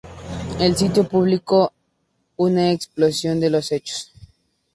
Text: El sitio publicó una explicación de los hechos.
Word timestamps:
El 0.59 0.75
sitio 0.77 1.07
publicó 1.07 1.73
una 2.37 2.71
explicación 2.71 3.39
de 3.39 3.51
los 3.51 3.71
hechos. 3.71 4.11